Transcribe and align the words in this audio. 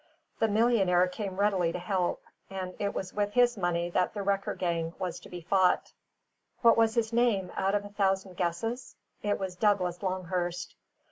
The 0.39 0.47
millionaire 0.47 1.07
came 1.07 1.37
readily 1.39 1.71
to 1.73 1.77
help; 1.77 2.23
and 2.49 2.73
it 2.79 2.95
was 2.95 3.13
with 3.13 3.33
his 3.33 3.55
money 3.55 3.87
that 3.91 4.15
the 4.15 4.23
wrecker 4.23 4.55
gang 4.55 4.95
was 4.97 5.19
to 5.19 5.29
be 5.29 5.41
fought. 5.41 5.93
What 6.63 6.75
was 6.75 6.95
his 6.95 7.13
name, 7.13 7.51
out 7.55 7.75
of 7.75 7.85
a 7.85 7.89
thousand 7.89 8.35
guesses? 8.35 8.95
It 9.21 9.37
was 9.37 9.55
Douglas 9.55 10.01
Longhurst. 10.01 10.73